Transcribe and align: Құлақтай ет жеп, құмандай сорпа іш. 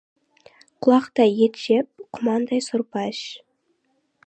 Құлақтай 0.85 1.35
ет 1.47 1.59
жеп, 1.65 2.03
құмандай 2.19 2.65
сорпа 2.71 3.07
іш. 3.13 3.23